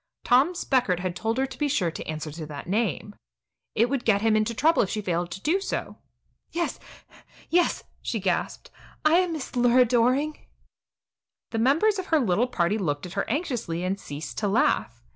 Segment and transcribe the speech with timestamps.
[0.23, 3.13] Tom Speckert had told her to be sure to answer to that name.
[3.75, 5.99] It would get him into trouble if she failed to do so.
[6.49, 6.79] "Yes,
[7.51, 8.71] yes," she gasped;
[9.05, 9.57] "I am Mrs.
[9.57, 10.47] Lura Doring."
[11.51, 15.03] The members of her little party looked at her anxiously and ceased to laugh.